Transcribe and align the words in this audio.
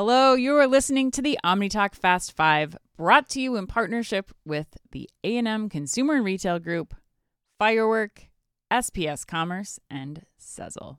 Hello, 0.00 0.34
you 0.34 0.54
are 0.54 0.68
listening 0.68 1.10
to 1.10 1.20
the 1.20 1.36
OmniTalk 1.44 1.92
Fast 1.92 2.30
5, 2.36 2.76
brought 2.96 3.28
to 3.30 3.40
you 3.40 3.56
in 3.56 3.66
partnership 3.66 4.30
with 4.44 4.76
the 4.92 5.10
A&M 5.24 5.68
Consumer 5.68 6.14
and 6.14 6.24
Retail 6.24 6.60
Group, 6.60 6.94
Firework, 7.58 8.28
SPS 8.70 9.26
Commerce, 9.26 9.80
and 9.90 10.24
Sezzle. 10.40 10.98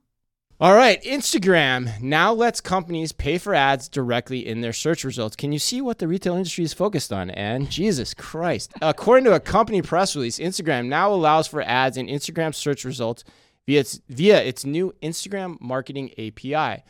All 0.60 0.76
right, 0.76 1.02
Instagram 1.04 2.02
now 2.02 2.34
lets 2.34 2.60
companies 2.60 3.14
pay 3.14 3.38
for 3.38 3.56
ads 3.56 3.88
directly 3.88 4.46
in 4.46 4.59
their 4.59 4.73
search 4.73 5.05
results. 5.05 5.38
Can 5.38 5.54
you 5.54 5.59
see 5.59 5.79
what 5.79 6.00
the 6.00 6.07
retail 6.09 6.36
industry 6.36 6.66
is 6.66 6.73
focused 6.73 7.13
on? 7.13 7.29
And 7.29 7.70
Jesus 7.70 8.13
Christ. 8.13 8.73
According 8.81 9.23
to 9.23 9.34
a 9.34 9.39
company 9.39 9.81
press 9.81 10.13
release, 10.13 10.39
Instagram 10.39 10.88
now 10.88 11.13
allows 11.13 11.47
for 11.47 11.61
ads 11.61 11.95
in 11.95 12.07
Instagram 12.07 12.54
search 12.54 12.84
results 12.84 13.23
via 13.66 13.79
its, 13.79 14.02
via 14.09 14.43
its 14.43 14.66
new 14.66 14.93
Instagram 15.02 15.55
marketing 15.61 16.11
API. 16.18 16.84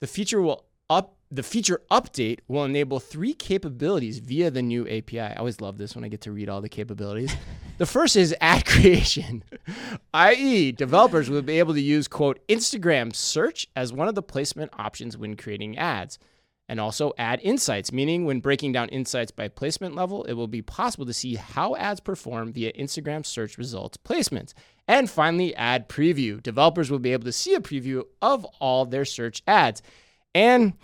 The 0.00 0.06
feature 0.06 0.40
will 0.40 0.64
up 0.90 1.16
the 1.32 1.42
feature 1.44 1.80
update 1.92 2.40
will 2.48 2.64
enable 2.64 2.98
three 2.98 3.32
capabilities 3.32 4.18
via 4.18 4.50
the 4.50 4.62
new 4.62 4.86
API. 4.88 5.20
I 5.20 5.34
always 5.34 5.60
love 5.60 5.78
this 5.78 5.94
when 5.94 6.04
I 6.04 6.08
get 6.08 6.22
to 6.22 6.32
read 6.32 6.48
all 6.48 6.60
the 6.60 6.68
capabilities. 6.68 7.32
the 7.78 7.86
first 7.86 8.16
is 8.16 8.34
ad 8.40 8.66
creation, 8.66 9.44
i.e., 10.14 10.72
developers 10.72 11.30
will 11.30 11.42
be 11.42 11.60
able 11.60 11.74
to 11.74 11.80
use, 11.80 12.08
quote, 12.08 12.44
Instagram 12.48 13.14
search 13.14 13.68
as 13.76 13.92
one 13.92 14.08
of 14.08 14.16
the 14.16 14.22
placement 14.22 14.72
options 14.76 15.16
when 15.16 15.36
creating 15.36 15.78
ads. 15.78 16.18
And 16.68 16.78
also 16.78 17.12
ad 17.18 17.40
insights, 17.42 17.92
meaning 17.92 18.24
when 18.24 18.38
breaking 18.38 18.72
down 18.72 18.88
insights 18.90 19.32
by 19.32 19.48
placement 19.48 19.96
level, 19.96 20.22
it 20.24 20.34
will 20.34 20.46
be 20.46 20.62
possible 20.62 21.06
to 21.06 21.12
see 21.12 21.34
how 21.34 21.74
ads 21.74 21.98
perform 21.98 22.52
via 22.52 22.72
Instagram 22.72 23.26
search 23.26 23.58
results 23.58 23.96
placements. 23.96 24.52
And 24.86 25.10
finally, 25.10 25.54
ad 25.56 25.88
preview. 25.88 26.40
Developers 26.40 26.88
will 26.90 27.00
be 27.00 27.12
able 27.12 27.24
to 27.24 27.32
see 27.32 27.54
a 27.54 27.60
preview 27.60 28.04
of 28.22 28.44
all 28.60 28.86
their 28.86 29.04
search 29.04 29.42
ads. 29.48 29.82
And 30.34 30.74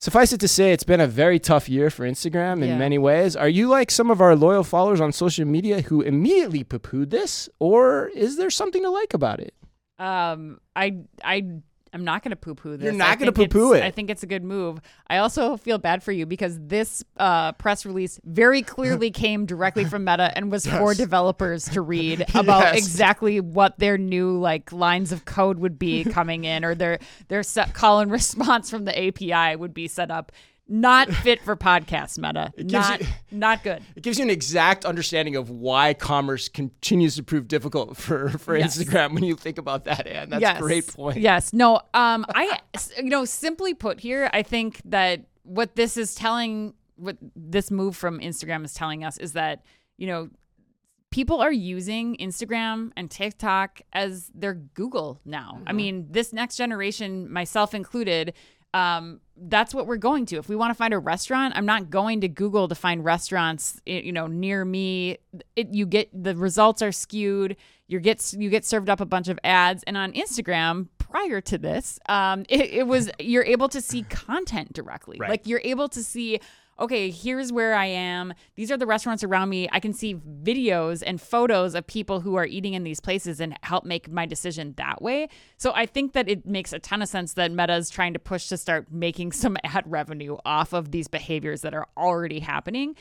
Suffice 0.00 0.34
it 0.34 0.40
to 0.40 0.48
say, 0.48 0.72
it's 0.72 0.84
been 0.84 1.00
a 1.00 1.06
very 1.06 1.38
tough 1.38 1.66
year 1.66 1.88
for 1.88 2.06
Instagram 2.06 2.60
in 2.62 2.68
Yeah. 2.68 2.76
many 2.76 2.98
ways. 2.98 3.36
Are 3.36 3.48
you 3.48 3.68
like 3.68 3.90
some 3.90 4.10
of 4.10 4.20
our 4.20 4.36
loyal 4.36 4.62
followers 4.62 5.00
on 5.00 5.12
social 5.12 5.46
media 5.46 5.80
who 5.80 6.02
immediately 6.02 6.62
poo 6.62 6.78
pooed 6.78 7.08
this, 7.08 7.48
or 7.58 8.08
is 8.08 8.36
there 8.36 8.50
something 8.50 8.82
to 8.82 8.90
like 8.90 9.14
about 9.14 9.40
it? 9.40 9.54
Um, 9.98 10.60
I, 10.76 11.04
I, 11.24 11.46
I'm 11.94 12.04
not 12.04 12.22
going 12.24 12.30
to 12.30 12.36
poo-poo 12.36 12.76
this. 12.76 12.84
You're 12.84 12.92
not 12.92 13.18
gonna 13.20 13.30
think 13.32 13.52
poo-poo 13.52 13.72
it. 13.74 13.84
I 13.84 13.90
think 13.92 14.10
it's 14.10 14.22
a 14.24 14.26
good 14.26 14.42
move. 14.42 14.80
I 15.08 15.18
also 15.18 15.56
feel 15.56 15.78
bad 15.78 16.02
for 16.02 16.10
you 16.10 16.26
because 16.26 16.58
this 16.60 17.04
uh, 17.18 17.52
press 17.52 17.86
release 17.86 18.20
very 18.24 18.62
clearly 18.62 19.10
came 19.24 19.46
directly 19.46 19.84
from 19.84 20.04
Meta 20.04 20.32
and 20.34 20.50
was 20.50 20.66
for 20.66 20.92
developers 20.94 21.66
to 21.70 21.80
read 21.80 22.22
about 22.34 22.74
Yes. 22.74 22.78
exactly 22.78 23.40
what 23.40 23.78
their 23.78 23.96
new 23.96 24.36
like 24.38 24.72
lines 24.72 25.12
of 25.12 25.24
code 25.24 25.58
would 25.60 25.78
be 25.78 26.02
coming 26.12 26.44
in, 26.44 26.64
or 26.64 26.74
their 26.74 26.98
their 27.28 27.42
set 27.44 27.72
call 27.74 28.00
and 28.00 28.10
response 28.10 28.70
from 28.70 28.84
the 28.84 29.06
API 29.08 29.54
would 29.56 29.72
be 29.72 29.86
set 29.86 30.10
up. 30.10 30.32
Not 30.66 31.10
fit 31.10 31.42
for 31.42 31.56
podcast 31.56 32.18
Meta. 32.18 32.52
Not 32.56 33.00
you- 33.00 33.06
not 33.30 33.62
good. 33.62 33.82
It 33.96 34.02
gives 34.02 34.18
you 34.18 34.24
an 34.24 34.30
exact 34.30 34.84
understanding 34.86 35.36
of 35.36 35.50
why 35.50 35.92
commerce 35.92 36.48
continues 36.48 37.16
to 37.16 37.22
prove 37.22 37.48
difficult 37.48 37.96
for, 37.98 38.30
for 38.30 38.56
Yes. 38.56 38.78
Instagram 38.78 39.12
when 39.12 39.24
you 39.24 39.36
think 39.36 39.58
about 39.58 39.84
that, 39.84 40.06
Anne. 40.06 40.30
That's 40.30 40.40
yes. 40.40 40.58
a 40.58 40.62
great 40.62 40.86
point. 40.88 41.18
Yes. 41.18 41.52
No. 41.52 41.82
Um. 41.92 42.24
I. 42.28 42.58
You 42.96 43.10
know. 43.10 43.24
Simply 43.26 43.74
put, 43.74 44.00
here, 44.00 44.30
I 44.32 44.42
think 44.42 44.80
that 44.86 45.24
what 45.42 45.76
this 45.76 45.98
is 45.98 46.14
telling, 46.14 46.72
what 46.96 47.18
this 47.36 47.70
move 47.70 47.94
from 47.94 48.20
Instagram 48.20 48.64
is 48.64 48.72
telling 48.72 49.04
us, 49.04 49.18
is 49.18 49.34
that 49.34 49.62
you 49.98 50.06
know, 50.06 50.30
people 51.10 51.40
are 51.40 51.52
using 51.52 52.16
Instagram 52.16 52.90
and 52.96 53.10
TikTok 53.10 53.82
as 53.92 54.30
their 54.34 54.54
Google 54.54 55.20
now. 55.24 55.60
I 55.66 55.72
mean, 55.72 56.06
this 56.10 56.32
next 56.32 56.56
generation, 56.56 57.30
myself 57.30 57.74
included. 57.74 58.32
Um, 58.72 59.20
that's 59.36 59.74
what 59.74 59.86
we're 59.86 59.96
going 59.96 60.26
to. 60.26 60.36
If 60.36 60.48
we 60.48 60.56
want 60.56 60.70
to 60.70 60.74
find 60.74 60.94
a 60.94 60.98
restaurant, 60.98 61.54
I'm 61.56 61.66
not 61.66 61.90
going 61.90 62.20
to 62.20 62.28
Google 62.28 62.68
to 62.68 62.74
find 62.74 63.04
restaurants, 63.04 63.80
eh, 63.86 64.00
you 64.04 64.12
know, 64.12 64.26
near 64.26 64.64
me. 64.64 65.18
It, 65.56 65.68
you 65.74 65.86
get 65.86 66.10
the 66.12 66.36
results 66.36 66.82
are 66.82 66.92
skewed. 66.92 67.56
You 67.86 68.00
get 68.00 68.32
you 68.32 68.48
get 68.48 68.64
served 68.64 68.88
up 68.88 69.00
a 69.00 69.06
bunch 69.06 69.28
of 69.28 69.38
ads, 69.44 69.82
and 69.84 69.96
on 69.96 70.12
Instagram, 70.12 70.88
prior 71.14 71.40
to 71.40 71.56
this, 71.56 72.00
um, 72.08 72.44
it, 72.48 72.72
it 72.72 72.86
was 72.88 73.08
you're 73.20 73.44
able 73.44 73.68
to 73.68 73.80
see 73.80 74.02
content 74.02 74.72
directly. 74.72 75.16
Right. 75.20 75.30
Like 75.30 75.46
you're 75.46 75.62
able 75.62 75.88
to 75.90 76.02
see 76.02 76.40
okay, 76.76 77.08
here's 77.08 77.52
where 77.52 77.76
I 77.76 77.86
am. 77.86 78.34
These 78.56 78.72
are 78.72 78.76
the 78.76 78.84
restaurants 78.84 79.22
around 79.22 79.48
me. 79.48 79.68
I 79.70 79.78
can 79.78 79.92
see 79.92 80.16
videos 80.16 81.04
and 81.06 81.20
photos 81.20 81.76
of 81.76 81.86
people 81.86 82.18
who 82.18 82.34
are 82.34 82.46
eating 82.46 82.74
in 82.74 82.82
these 82.82 82.98
places 82.98 83.38
and 83.38 83.56
help 83.62 83.84
make 83.84 84.10
my 84.10 84.26
decision 84.26 84.74
that 84.76 85.00
way. 85.00 85.28
So 85.56 85.70
I 85.72 85.86
think 85.86 86.14
that 86.14 86.28
it 86.28 86.44
makes 86.44 86.72
a 86.72 86.80
ton 86.80 87.00
of 87.00 87.08
sense 87.08 87.34
that 87.34 87.52
Meta 87.52 87.76
is 87.76 87.90
trying 87.90 88.12
to 88.14 88.18
push 88.18 88.48
to 88.48 88.56
start 88.56 88.90
making 88.90 89.30
some 89.30 89.56
ad 89.64 89.84
revenue 89.86 90.36
off 90.44 90.72
of 90.72 90.90
these 90.90 91.06
behaviors 91.06 91.60
that 91.60 91.74
are 91.74 91.86
already 91.96 92.40
happening. 92.40 92.96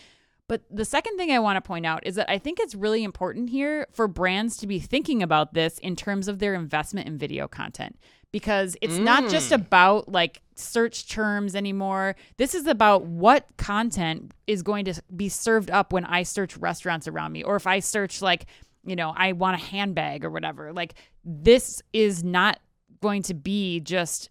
But 0.50 0.64
the 0.70 0.86
second 0.86 1.18
thing 1.18 1.32
I 1.32 1.40
want 1.40 1.58
to 1.58 1.62
point 1.62 1.86
out 1.86 2.06
is 2.06 2.16
that 2.16 2.30
I 2.30 2.38
think 2.38 2.60
it's 2.60 2.76
really 2.76 3.04
important 3.04 3.50
here 3.50 3.88
for 3.92 4.08
brands 4.08 4.58
to 4.58 4.68
be 4.68 4.80
thinking 4.80 5.24
about 5.24 5.54
this 5.54 5.78
in 5.80 5.96
terms 5.96 6.28
of 6.28 6.40
their 6.40 6.54
investment 6.54 7.08
in 7.08 7.18
video 7.18 7.48
content 7.48 7.98
because 8.34 8.76
it's 8.82 8.98
not 8.98 9.30
just 9.30 9.52
mm. 9.52 9.56
about 9.56 10.10
like 10.10 10.42
search 10.56 11.08
terms 11.08 11.56
anymore. 11.56 12.16
This 12.38 12.56
is 12.56 12.68
about 12.68 13.06
what 13.06 13.46
content 13.58 14.34
is 14.48 14.64
going 14.64 14.86
to 14.86 15.02
be 15.16 15.30
served 15.30 15.70
up 15.70 15.94
when 15.94 16.04
I 16.04 16.24
search 16.24 16.58
restaurants 16.58 17.08
around 17.08 17.32
me 17.32 17.44
or 17.44 17.56
if 17.56 17.68
I 17.68 17.80
search 17.80 18.22
like, 18.22 18.48
you 18.84 18.96
know, 18.96 19.14
I 19.16 19.34
want 19.34 19.62
a 19.62 19.64
handbag 19.64 20.26
or 20.26 20.32
whatever. 20.32 20.74
Like 20.74 20.96
this 21.24 21.82
is 21.94 22.24
not 22.24 22.60
going 23.02 23.22
to 23.24 23.36
be 23.36 23.80
just 23.80 24.30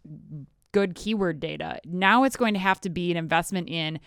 good 0.73 0.95
keyword 0.95 1.39
data. 1.39 1.79
Now 1.85 2.25
it's 2.25 2.37
going 2.37 2.55
to 2.55 2.61
have 2.61 2.81
to 2.83 2.91
be 2.91 3.11
an 3.11 3.17
investment 3.17 3.69
in 3.69 4.01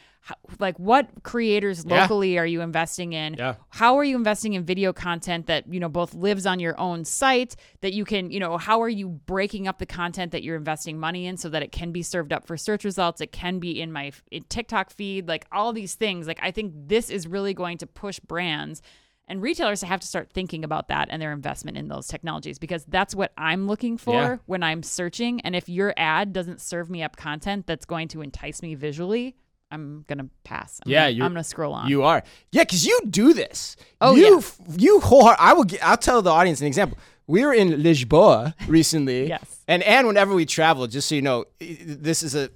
like 0.59 0.77
what 0.79 1.07
creators 1.21 1.85
Yeah. 1.87 2.01
locally 2.01 2.39
are 2.39 2.45
you 2.45 2.61
investing 2.61 3.13
in? 3.13 3.35
Yeah. 3.35 3.55
How 3.69 3.95
are 3.97 4.03
you 4.03 4.15
investing 4.15 4.53
in 4.53 4.63
video 4.65 4.91
content 4.91 5.45
that, 5.45 5.71
you 5.71 5.79
know, 5.79 5.89
both 5.89 6.15
lives 6.15 6.47
on 6.47 6.59
your 6.59 6.79
own 6.79 7.05
site 7.05 7.55
that 7.81 7.93
you 7.93 8.05
can, 8.05 8.31
you 8.31 8.39
know, 8.39 8.57
how 8.57 8.81
are 8.81 8.89
you 8.89 9.07
breaking 9.07 9.67
up 9.67 9.77
the 9.77 9.85
content 9.85 10.31
that 10.31 10.41
you're 10.41 10.55
investing 10.55 10.99
money 10.99 11.27
in 11.27 11.37
so 11.37 11.49
that 11.49 11.61
it 11.61 11.71
can 11.71 11.91
be 11.91 12.01
served 12.01 12.33
up 12.33 12.47
for 12.47 12.57
search 12.57 12.83
results, 12.83 13.21
it 13.21 13.31
can 13.31 13.59
be 13.59 13.79
in 13.79 13.91
my 13.91 14.11
in 14.31 14.43
TikTok 14.43 14.89
feed, 14.89 15.27
like 15.27 15.45
all 15.51 15.71
these 15.73 15.93
things. 15.93 16.25
Like 16.25 16.39
I 16.41 16.49
think 16.49 16.73
this 16.87 17.11
is 17.11 17.27
really 17.27 17.53
going 17.53 17.77
to 17.77 17.87
push 17.87 18.19
brands 18.19 18.81
and 19.27 19.41
retailers 19.41 19.81
have 19.81 19.99
to 20.01 20.07
start 20.07 20.29
thinking 20.33 20.63
about 20.63 20.87
that 20.89 21.07
and 21.11 21.21
their 21.21 21.31
investment 21.31 21.77
in 21.77 21.87
those 21.87 22.07
technologies 22.07 22.59
because 22.59 22.85
that's 22.85 23.15
what 23.15 23.31
I'm 23.37 23.67
looking 23.67 23.97
for 23.97 24.13
Yeah. 24.13 24.37
when 24.45 24.61
I'm 24.63 24.83
searching. 24.83 25.41
And 25.41 25.55
if 25.55 25.67
your 25.67 25.93
ad 25.97 26.31
doesn't 26.33 26.61
serve 26.61 26.89
me 26.89 27.01
up 27.03 27.15
content 27.17 27.65
that's 27.67 27.85
going 27.85 28.07
to 28.09 28.21
entice 28.21 28.61
me 28.61 28.75
visually, 28.75 29.35
I'm 29.71 30.05
gonna 30.07 30.29
pass. 30.43 30.79
I'm 30.85 30.91
Yeah, 30.91 31.11
gonna, 31.11 31.25
I'm 31.25 31.31
gonna 31.31 31.43
scroll 31.43 31.73
on. 31.73 31.89
You 31.89 32.03
are. 32.03 32.23
Yeah, 32.51 32.63
because 32.63 32.85
you 32.85 32.99
do 33.09 33.33
this. 33.33 33.75
Oh, 33.99 34.15
you, 34.15 34.41
yeah. 34.67 34.75
You 34.77 34.99
wholeheart. 34.99 35.37
I 35.39 35.53
will. 35.53 35.65
I'll 35.81 35.97
tell 35.97 36.21
the 36.21 36.29
audience 36.29 36.61
an 36.61 36.67
example. 36.67 36.97
We 37.27 37.43
were 37.43 37.53
in 37.53 37.69
Lisboa 37.81 38.53
recently. 38.67 39.27
Yes. 39.27 39.61
And 39.67 39.81
and 39.81 40.05
whenever 40.05 40.35
we 40.35 40.45
travel, 40.45 40.85
just 40.85 41.09
so 41.09 41.15
you 41.15 41.23
know, 41.23 41.45
this 41.59 42.21
is 42.21 42.35
a 42.35 42.51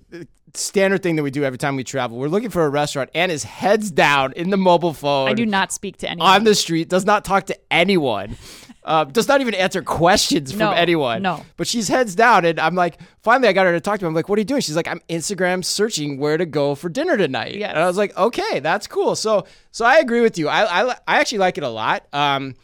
standard 0.54 1.04
thing 1.04 1.16
that 1.16 1.24
we 1.24 1.32
do 1.32 1.44
every 1.44 1.58
time 1.58 1.76
we 1.76 1.84
travel. 1.84 2.18
We're 2.18 2.28
looking 2.28 2.50
for 2.50 2.66
a 2.66 2.70
restaurant. 2.70 3.10
Anne 3.14 3.32
is 3.32 3.44
heads 3.44 3.92
down 3.92 4.34
in 4.34 4.50
the 4.50 4.58
mobile 4.58 4.94
phone. 4.94 5.30
I 5.30 5.34
do 5.34 5.46
not 5.46 5.72
speak 5.72 5.98
to 5.98 6.10
anyone. 6.10 6.28
on 6.30 6.44
the 6.44 6.56
street. 6.56 6.90
Does 6.90 7.06
not 7.06 7.26
talk 7.26 7.46
to 7.48 7.58
anyone. 7.72 8.38
Uh, 8.84 9.04
does 9.04 9.28
not 9.28 9.42
even 9.42 9.54
answer 9.54 9.82
questions 9.84 10.52
from 10.52 10.60
No, 10.60 10.72
anyone. 10.72 11.22
no. 11.22 11.46
But 11.58 11.68
she's 11.68 11.88
heads 11.90 12.16
down, 12.16 12.46
and 12.46 12.60
I'm 12.60 12.74
like, 12.76 12.98
finally, 13.22 13.48
I 13.48 13.54
got 13.54 13.66
her 13.66 13.74
to 13.74 13.80
talk 13.82 14.00
to 14.00 14.06
me. 14.06 14.08
I'm 14.08 14.16
like, 14.16 14.30
what 14.30 14.38
are 14.38 14.42
you 14.42 14.46
doing? 14.46 14.62
She's 14.62 14.76
like, 14.76 14.88
I'm 14.88 15.02
Instagram 15.10 15.64
searching 15.64 16.18
where 16.18 16.38
to 16.38 16.46
go 16.46 16.74
for 16.76 16.90
dinner 16.90 17.16
tonight. 17.18 17.56
Yes. 17.56 17.72
And 17.72 17.80
I 17.80 17.86
was 17.88 17.98
like, 17.98 18.18
okay, 18.18 18.60
that's 18.62 18.88
cool. 18.88 19.16
So, 19.16 19.46
so 19.72 19.86
I 19.86 19.98
agree 19.98 20.22
with 20.22 20.38
you. 20.40 20.48
I, 20.48 20.64
I, 20.84 20.96
I 21.08 21.20
actually 21.20 21.40
like 21.40 21.58
it 21.58 21.64
a 21.64 21.70
lot. 21.70 22.08
Um, 22.14 22.56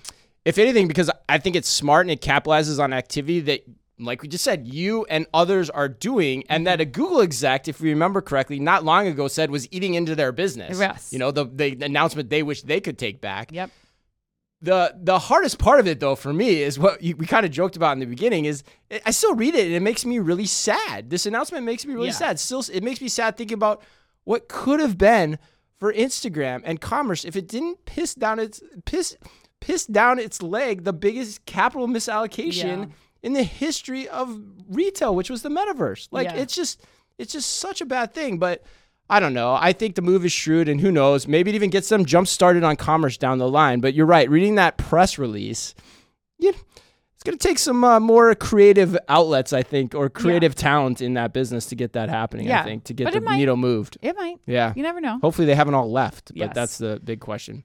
if 0.45 0.57
anything, 0.57 0.87
because 0.87 1.11
I 1.27 1.37
think 1.37 1.55
it's 1.55 1.69
smart 1.69 2.05
and 2.05 2.11
it 2.11 2.21
capitalizes 2.21 2.81
on 2.81 2.93
activity 2.93 3.41
that, 3.41 3.63
like 3.99 4.21
we 4.21 4.27
just 4.27 4.43
said, 4.43 4.67
you 4.67 5.05
and 5.09 5.25
others 5.33 5.69
are 5.69 5.87
doing, 5.87 6.43
and 6.49 6.67
that 6.67 6.81
a 6.81 6.85
Google 6.85 7.21
exec, 7.21 7.67
if 7.67 7.79
we 7.79 7.89
remember 7.89 8.21
correctly, 8.21 8.59
not 8.59 8.83
long 8.83 9.07
ago 9.07 9.27
said 9.27 9.49
was 9.51 9.67
eating 9.71 9.93
into 9.93 10.15
their 10.15 10.31
business. 10.31 10.77
Yes. 10.79 11.13
You 11.13 11.19
know, 11.19 11.31
the, 11.31 11.45
the 11.45 11.77
announcement 11.83 12.29
they 12.29 12.43
wish 12.43 12.61
they 12.63 12.81
could 12.81 12.97
take 12.97 13.21
back. 13.21 13.51
Yep. 13.53 13.71
The 14.61 14.95
the 14.99 15.19
hardest 15.19 15.59
part 15.59 15.79
of 15.79 15.87
it 15.87 15.99
though 15.99 16.15
for 16.15 16.33
me 16.33 16.61
is 16.63 16.79
what 16.79 17.01
you, 17.03 17.15
we 17.17 17.25
kind 17.27 17.45
of 17.45 17.51
joked 17.51 17.75
about 17.75 17.91
in 17.93 17.99
the 17.99 18.05
beginning 18.05 18.45
is 18.45 18.63
I- 19.05 19.11
still 19.11 19.35
read 19.35 19.53
it 19.53 19.65
and 19.67 19.75
it 19.75 19.81
makes 19.81 20.05
me 20.05 20.17
really 20.19 20.45
sad. 20.45 21.09
This 21.09 21.25
announcement 21.25 21.65
makes 21.65 21.85
me 21.85 21.93
really 21.93 22.07
Yeah. 22.07 22.13
sad. 22.13 22.39
Still 22.39 22.63
it 22.73 22.81
makes 22.81 22.99
me 23.01 23.07
sad 23.09 23.37
thinking 23.37 23.55
about 23.55 23.83
what 24.23 24.47
could 24.47 24.79
have 24.79 24.97
been 24.97 25.37
for 25.77 25.93
Instagram 25.93 26.61
and 26.63 26.79
commerce 26.81 27.25
if 27.25 27.35
it 27.35 27.47
didn't 27.47 27.85
piss 27.85 28.15
down 28.15 28.39
its 28.39 28.61
piss 28.85 29.17
piss 29.59 29.85
down 29.85 30.19
its 30.19 30.41
leg 30.41 30.83
the 30.83 30.93
biggest 30.93 31.45
capital 31.45 31.87
misallocation 31.87 32.79
Yeah. 32.79 32.85
In 33.25 33.33
the 33.33 33.43
history 33.43 34.07
of 34.07 34.39
retail 34.69 35.13
which 35.15 35.29
was 35.29 35.41
the 35.41 35.49
metaverse. 35.49 36.07
Like 36.11 36.27
Yeah. 36.27 36.35
it's 36.35 36.55
just 36.55 36.81
it's 37.17 37.33
just 37.33 37.57
such 37.57 37.81
a 37.81 37.85
bad 37.85 38.13
thing, 38.13 38.37
but 38.39 38.63
I 39.09 39.19
don't 39.19 39.33
know. 39.33 39.53
I 39.59 39.71
think 39.73 39.95
the 39.95 40.01
move 40.01 40.25
is 40.25 40.31
shrewd, 40.31 40.67
and 40.67 40.81
who 40.81 40.91
knows? 40.91 41.27
Maybe 41.27 41.51
it 41.51 41.55
even 41.55 41.69
gets 41.69 41.89
them 41.89 42.05
jump 42.05 42.27
started 42.27 42.63
on 42.63 42.75
commerce 42.75 43.17
down 43.17 43.37
the 43.37 43.47
line. 43.47 43.79
But 43.79 43.93
you're 43.93 44.05
right. 44.07 44.27
Reading 44.29 44.55
that 44.55 44.77
press 44.77 45.19
release, 45.19 45.75
you, 46.39 46.49
it's 47.13 47.23
gonna 47.23 47.37
take 47.37 47.59
some 47.59 47.83
uh, 47.83 47.99
more 47.99 48.33
creative 48.35 48.97
outlets, 49.07 49.53
I 49.53 49.61
think, 49.63 49.93
or 49.95 50.09
creative 50.09 50.55
talent 50.55 51.01
in 51.01 51.13
that 51.13 51.33
business 51.33 51.67
to 51.67 51.75
get 51.75 51.93
that 51.93 52.09
happening. 52.09 52.47
Yeah. 52.47 52.61
I 52.61 52.63
think 52.63 52.83
to 52.85 52.93
get 52.93 53.05
But 53.05 53.13
the 53.13 53.21
might- 53.21 53.37
needle 53.37 53.57
moved. 53.57 53.97
It 54.01 54.15
might. 54.17 54.37
Yeah. 54.47 54.73
You 54.75 54.81
never 54.83 54.99
know. 54.99 55.19
Hopefully 55.21 55.45
they 55.45 55.55
haven't 55.55 55.75
all 55.75 55.91
left, 55.91 56.29
but 56.29 56.37
Yes. 56.47 56.55
that's 56.55 56.77
the 56.79 56.99
big 57.03 57.19
question. 57.19 57.63